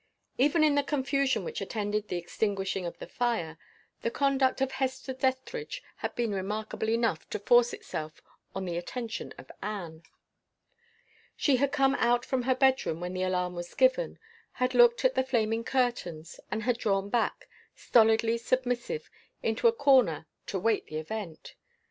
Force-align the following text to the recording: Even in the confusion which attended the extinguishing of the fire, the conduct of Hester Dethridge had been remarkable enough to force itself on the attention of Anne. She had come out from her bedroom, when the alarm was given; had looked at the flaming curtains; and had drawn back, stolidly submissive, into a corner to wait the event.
Even 0.39 0.63
in 0.63 0.73
the 0.73 0.81
confusion 0.81 1.43
which 1.43 1.61
attended 1.61 2.07
the 2.07 2.17
extinguishing 2.17 2.87
of 2.87 2.97
the 2.97 3.05
fire, 3.05 3.59
the 4.01 4.09
conduct 4.09 4.59
of 4.59 4.71
Hester 4.71 5.13
Dethridge 5.13 5.83
had 5.97 6.15
been 6.15 6.33
remarkable 6.33 6.89
enough 6.89 7.29
to 7.29 7.37
force 7.37 7.71
itself 7.71 8.19
on 8.55 8.65
the 8.65 8.77
attention 8.77 9.31
of 9.37 9.51
Anne. 9.61 10.01
She 11.35 11.57
had 11.57 11.71
come 11.71 11.93
out 11.99 12.25
from 12.25 12.41
her 12.41 12.55
bedroom, 12.55 12.99
when 12.99 13.13
the 13.13 13.21
alarm 13.21 13.53
was 13.53 13.75
given; 13.75 14.17
had 14.53 14.73
looked 14.73 15.05
at 15.05 15.13
the 15.13 15.21
flaming 15.23 15.63
curtains; 15.63 16.39
and 16.49 16.63
had 16.63 16.79
drawn 16.79 17.09
back, 17.11 17.47
stolidly 17.75 18.39
submissive, 18.39 19.07
into 19.43 19.67
a 19.67 19.71
corner 19.71 20.25
to 20.47 20.57
wait 20.57 20.87
the 20.87 20.97
event. 20.97 21.53